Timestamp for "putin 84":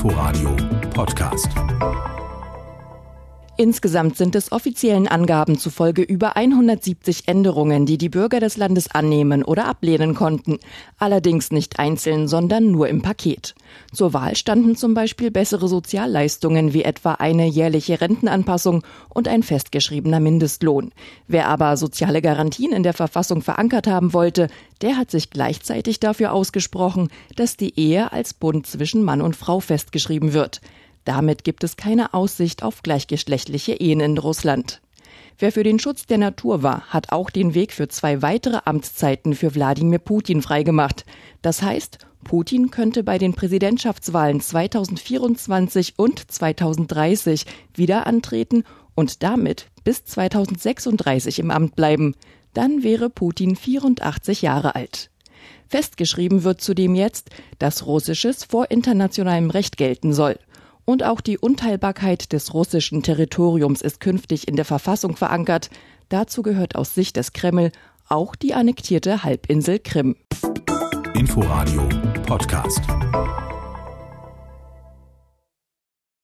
53.08-54.42